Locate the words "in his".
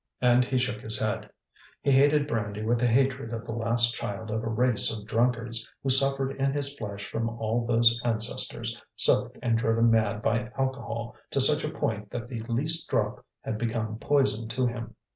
6.37-6.75